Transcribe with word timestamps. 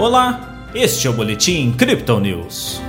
Olá, 0.00 0.64
este 0.74 1.06
é 1.06 1.10
o 1.10 1.12
Boletim 1.12 1.72
Crypto 1.72 2.18
News. 2.20 2.80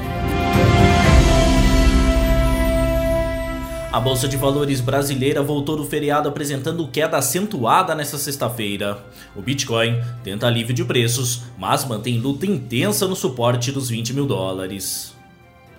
A 3.92 4.00
Bolsa 4.00 4.30
de 4.30 4.38
Valores 4.38 4.80
brasileira 4.80 5.44
voltou 5.44 5.76
do 5.76 5.84
feriado 5.84 6.30
apresentando 6.30 6.88
queda 6.88 7.18
acentuada 7.18 7.94
nesta 7.94 8.18
sexta-feira. 8.18 9.04
O 9.36 9.42
Bitcoin 9.42 10.02
tenta 10.24 10.48
alívio 10.48 10.74
de 10.74 10.86
preços, 10.86 11.42
mas 11.58 11.84
mantém 11.84 12.18
luta 12.18 12.46
intensa 12.46 13.06
no 13.06 13.18
suporte 13.18 13.74
dos 13.74 13.90
20 13.90 14.14
mil 14.14 14.26
dólares. 14.26 15.14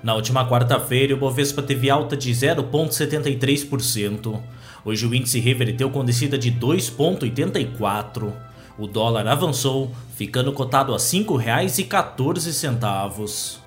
Na 0.02 0.14
última 0.14 0.46
quarta-feira, 0.46 1.14
o 1.14 1.18
Bovespa 1.18 1.62
teve 1.62 1.88
alta 1.88 2.14
de 2.14 2.30
0,73%. 2.30 4.38
Hoje 4.84 5.06
o 5.06 5.14
índice 5.14 5.40
reverteu 5.40 5.88
com 5.88 6.04
descida 6.04 6.36
de 6.36 6.52
2,84%. 6.52 8.51
O 8.78 8.86
dólar 8.86 9.26
avançou, 9.28 9.90
ficando 10.16 10.50
cotado 10.52 10.92
a 10.92 10.96
R$ 10.96 11.02
5,14. 11.02 13.60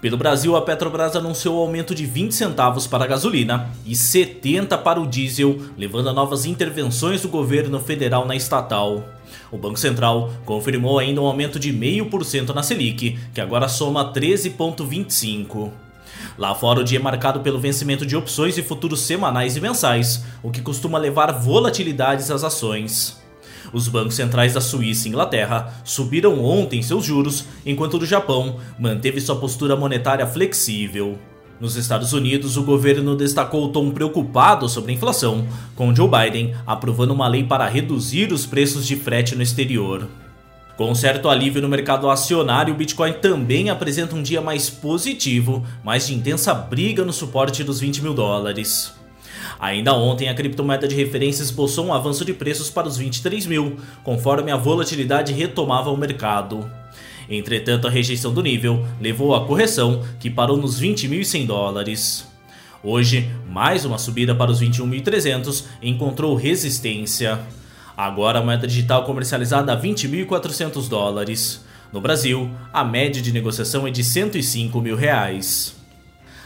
Pelo 0.00 0.16
Brasil, 0.16 0.56
a 0.56 0.62
Petrobras 0.62 1.14
anunciou 1.14 1.62
aumento 1.62 1.94
de 1.94 2.04
20 2.04 2.34
centavos 2.34 2.88
para 2.88 3.04
a 3.04 3.06
gasolina 3.06 3.70
e 3.86 3.94
70 3.94 4.76
para 4.78 5.00
o 5.00 5.06
diesel, 5.06 5.60
levando 5.78 6.08
a 6.08 6.12
novas 6.12 6.44
intervenções 6.44 7.22
do 7.22 7.28
governo 7.28 7.78
federal 7.78 8.26
na 8.26 8.34
estatal. 8.34 9.04
O 9.52 9.56
Banco 9.56 9.78
Central 9.78 10.32
confirmou 10.44 10.98
ainda 10.98 11.20
um 11.20 11.26
aumento 11.26 11.56
de 11.56 11.72
0,5% 11.72 12.52
na 12.52 12.64
Selic, 12.64 13.16
que 13.32 13.40
agora 13.40 13.68
soma 13.68 14.12
13,25%. 14.12 15.70
Lá 16.36 16.52
fora, 16.52 16.80
o 16.80 16.84
dia 16.84 16.98
é 16.98 17.02
marcado 17.02 17.38
pelo 17.38 17.60
vencimento 17.60 18.04
de 18.04 18.16
opções 18.16 18.58
e 18.58 18.62
futuros 18.62 19.02
semanais 19.02 19.56
e 19.56 19.60
mensais, 19.60 20.24
o 20.42 20.50
que 20.50 20.60
costuma 20.60 20.98
levar 20.98 21.30
volatilidades 21.30 22.28
às 22.28 22.42
ações. 22.42 23.21
Os 23.72 23.88
bancos 23.88 24.14
centrais 24.14 24.54
da 24.54 24.60
Suíça 24.60 25.06
e 25.06 25.10
Inglaterra 25.10 25.72
subiram 25.84 26.44
ontem 26.44 26.82
seus 26.82 27.04
juros, 27.04 27.46
enquanto 27.64 27.94
o 27.94 27.98
do 27.98 28.06
Japão 28.06 28.58
manteve 28.78 29.20
sua 29.20 29.36
postura 29.36 29.74
monetária 29.74 30.26
flexível. 30.26 31.18
Nos 31.58 31.76
Estados 31.76 32.12
Unidos, 32.12 32.56
o 32.56 32.64
governo 32.64 33.14
destacou 33.14 33.64
o 33.64 33.68
tom 33.68 33.90
preocupado 33.90 34.68
sobre 34.68 34.90
a 34.90 34.94
inflação, 34.94 35.46
com 35.76 35.94
Joe 35.94 36.08
Biden 36.08 36.54
aprovando 36.66 37.12
uma 37.12 37.28
lei 37.28 37.44
para 37.44 37.68
reduzir 37.68 38.32
os 38.32 38.44
preços 38.44 38.86
de 38.86 38.96
frete 38.96 39.36
no 39.36 39.42
exterior. 39.42 40.08
Com 40.76 40.94
certo 40.94 41.28
alívio 41.28 41.62
no 41.62 41.68
mercado 41.68 42.10
acionário, 42.10 42.74
o 42.74 42.76
Bitcoin 42.76 43.12
também 43.12 43.70
apresenta 43.70 44.16
um 44.16 44.22
dia 44.22 44.40
mais 44.40 44.68
positivo, 44.68 45.64
mas 45.84 46.08
de 46.08 46.14
intensa 46.14 46.52
briga 46.52 47.04
no 47.04 47.12
suporte 47.12 47.62
dos 47.62 47.78
20 47.78 48.02
mil 48.02 48.12
dólares. 48.12 48.92
Ainda 49.62 49.94
ontem, 49.94 50.28
a 50.28 50.34
criptomoeda 50.34 50.88
de 50.88 50.96
referência 50.96 51.40
esboçou 51.40 51.86
um 51.86 51.94
avanço 51.94 52.24
de 52.24 52.34
preços 52.34 52.68
para 52.68 52.88
os 52.88 52.96
23 52.96 53.46
mil, 53.46 53.76
conforme 54.02 54.50
a 54.50 54.56
volatilidade 54.56 55.32
retomava 55.32 55.88
o 55.88 55.96
mercado. 55.96 56.68
Entretanto, 57.30 57.86
a 57.86 57.90
rejeição 57.90 58.34
do 58.34 58.42
nível 58.42 58.84
levou 59.00 59.36
à 59.36 59.46
correção, 59.46 60.02
que 60.18 60.28
parou 60.28 60.56
nos 60.56 60.82
20.100 60.82 61.46
dólares. 61.46 62.26
Hoje, 62.82 63.30
mais 63.48 63.84
uma 63.84 63.98
subida 63.98 64.34
para 64.34 64.50
os 64.50 64.60
21.300 64.60 65.66
encontrou 65.80 66.34
resistência. 66.34 67.38
Agora 67.96 68.40
a 68.40 68.42
moeda 68.42 68.66
digital 68.66 69.04
comercializada 69.04 69.72
a 69.72 69.80
20.400 69.80 70.88
dólares. 70.88 71.64
No 71.92 72.00
Brasil, 72.00 72.50
a 72.72 72.82
média 72.82 73.22
de 73.22 73.30
negociação 73.30 73.86
é 73.86 73.92
de 73.92 74.02
105 74.02 74.80
mil 74.80 74.96
reais. 74.96 75.81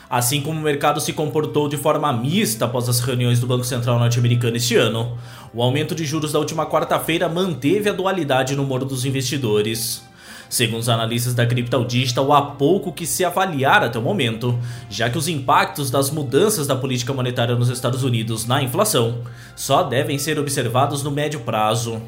Assim 0.09 0.41
como 0.41 0.61
o 0.61 0.62
mercado 0.62 1.01
se 1.01 1.12
comportou 1.12 1.69
de 1.69 1.77
forma 1.77 2.12
mista 2.12 2.65
após 2.65 2.89
as 2.89 3.01
reuniões 3.01 3.41
do 3.41 3.47
Banco 3.47 3.65
Central 3.65 3.99
norte-americano 3.99 4.57
este 4.57 4.77
ano, 4.77 5.19
o 5.53 5.61
aumento 5.61 5.95
de 5.95 6.05
juros 6.05 6.33
da 6.33 6.39
última 6.39 6.65
quarta-feira 6.65 7.29
manteve 7.29 7.91
a 7.91 7.93
dualidade 7.93 8.55
no 8.55 8.63
humor 8.63 8.85
dos 8.85 9.05
investidores. 9.05 10.05
Segundo 10.48 10.81
os 10.81 10.89
analistas 10.89 11.35
da 11.35 11.45
Crypto 11.45 11.85
há 12.33 12.43
pouco 12.43 12.93
que 12.93 13.05
se 13.05 13.25
avaliar 13.25 13.83
até 13.83 13.98
o 13.98 14.03
momento, 14.03 14.57
já 14.89 15.11
que 15.11 15.19
os 15.19 15.27
impactos 15.27 15.91
das 15.91 16.09
mudanças 16.09 16.69
da 16.69 16.77
política 16.77 17.13
monetária 17.13 17.57
nos 17.57 17.69
Estados 17.69 18.05
Unidos 18.05 18.47
na 18.47 18.63
inflação 18.63 19.23
só 19.57 19.83
devem 19.83 20.19
ser 20.19 20.39
observados 20.39 21.03
no 21.03 21.11
médio 21.11 21.41
prazo. 21.41 22.01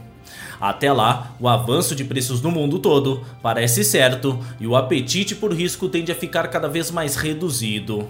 Até 0.60 0.92
lá, 0.92 1.34
o 1.38 1.48
avanço 1.48 1.94
de 1.94 2.04
preços 2.04 2.42
no 2.42 2.50
mundo 2.50 2.78
todo 2.78 3.24
parece 3.42 3.84
certo 3.84 4.38
e 4.60 4.66
o 4.66 4.74
apetite 4.74 5.34
por 5.34 5.52
risco 5.52 5.88
tende 5.88 6.10
a 6.10 6.14
ficar 6.14 6.48
cada 6.48 6.68
vez 6.68 6.90
mais 6.90 7.16
reduzido. 7.16 8.08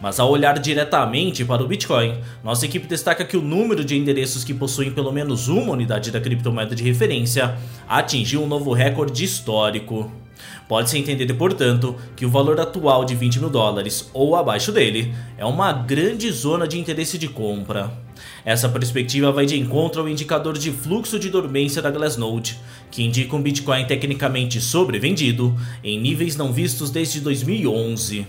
Mas 0.00 0.20
ao 0.20 0.30
olhar 0.30 0.58
diretamente 0.58 1.44
para 1.44 1.62
o 1.62 1.66
Bitcoin, 1.66 2.18
nossa 2.42 2.66
equipe 2.66 2.86
destaca 2.86 3.24
que 3.24 3.36
o 3.36 3.42
número 3.42 3.84
de 3.84 3.96
endereços 3.96 4.44
que 4.44 4.52
possuem 4.52 4.90
pelo 4.90 5.12
menos 5.12 5.48
uma 5.48 5.72
unidade 5.72 6.10
da 6.10 6.20
criptomoeda 6.20 6.74
de 6.74 6.84
referência 6.84 7.56
atingiu 7.88 8.42
um 8.42 8.46
novo 8.46 8.72
recorde 8.72 9.24
histórico. 9.24 10.10
Pode-se 10.68 10.98
entender, 10.98 11.32
portanto, 11.34 11.96
que 12.16 12.24
o 12.24 12.30
valor 12.30 12.58
atual 12.60 13.04
de 13.04 13.14
20 13.14 13.40
mil 13.40 13.50
dólares 13.50 14.10
ou 14.12 14.34
abaixo 14.34 14.72
dele 14.72 15.14
é 15.36 15.44
uma 15.44 15.72
grande 15.72 16.30
zona 16.30 16.66
de 16.66 16.78
interesse 16.78 17.18
de 17.18 17.28
compra. 17.28 17.92
Essa 18.44 18.68
perspectiva 18.68 19.32
vai 19.32 19.46
de 19.46 19.58
encontro 19.58 20.00
ao 20.00 20.08
indicador 20.08 20.56
de 20.56 20.70
fluxo 20.70 21.18
de 21.18 21.30
dormência 21.30 21.80
da 21.80 21.90
Glassnode, 21.90 22.58
que 22.90 23.02
indica 23.02 23.34
um 23.34 23.42
Bitcoin 23.42 23.84
tecnicamente 23.86 24.60
sobrevendido 24.60 25.54
em 25.82 26.00
níveis 26.00 26.36
não 26.36 26.52
vistos 26.52 26.90
desde 26.90 27.20
2011. 27.20 28.26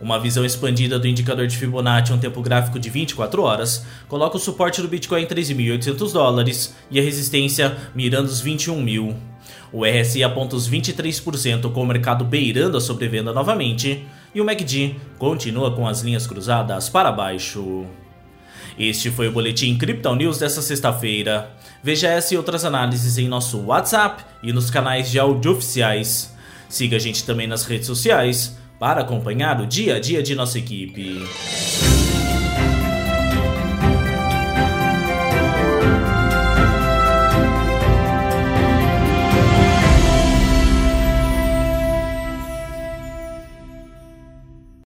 Uma 0.00 0.18
visão 0.18 0.44
expandida 0.44 0.98
do 0.98 1.06
indicador 1.06 1.46
de 1.46 1.56
Fibonacci 1.56 2.12
um 2.12 2.18
tempo 2.18 2.42
gráfico 2.42 2.78
de 2.78 2.90
24 2.90 3.42
horas 3.42 3.86
coloca 4.08 4.36
o 4.36 4.40
suporte 4.40 4.82
do 4.82 4.88
Bitcoin 4.88 5.22
em 5.22 5.26
13.800 5.26 6.12
dólares 6.12 6.74
e 6.90 6.98
a 6.98 7.02
resistência 7.02 7.76
mirando 7.94 8.26
os 8.26 8.40
21 8.40 8.82
mil. 8.82 9.31
O 9.72 9.84
RSI 9.84 10.22
aponta 10.22 10.56
os 10.56 10.68
23% 10.68 11.72
com 11.72 11.82
o 11.82 11.86
mercado 11.86 12.24
beirando 12.24 12.76
a 12.76 12.80
sobrevenda 12.80 13.32
novamente 13.32 14.06
e 14.34 14.40
o 14.40 14.44
MACD 14.44 14.96
continua 15.18 15.74
com 15.74 15.86
as 15.86 16.00
linhas 16.02 16.26
cruzadas 16.26 16.88
para 16.88 17.12
baixo. 17.12 17.86
Este 18.78 19.10
foi 19.10 19.28
o 19.28 19.32
Boletim 19.32 19.76
Crypto 19.76 20.14
News 20.14 20.38
desta 20.38 20.62
sexta-feira. 20.62 21.50
Veja 21.82 22.08
essa 22.08 22.34
e 22.34 22.36
outras 22.36 22.64
análises 22.64 23.18
em 23.18 23.28
nosso 23.28 23.58
WhatsApp 23.60 24.24
e 24.42 24.52
nos 24.52 24.70
canais 24.70 25.10
de 25.10 25.18
áudio 25.18 25.52
oficiais. 25.52 26.34
Siga 26.68 26.96
a 26.96 27.00
gente 27.00 27.24
também 27.24 27.46
nas 27.46 27.64
redes 27.64 27.86
sociais 27.86 28.56
para 28.78 29.02
acompanhar 29.02 29.60
o 29.60 29.66
dia 29.66 29.96
a 29.96 30.00
dia 30.00 30.22
de 30.22 30.34
nossa 30.34 30.58
equipe. 30.58 31.22